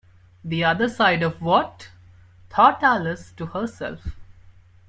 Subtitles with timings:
[0.43, 1.91] The other side of what?’
[2.49, 4.15] thought Alice to herself.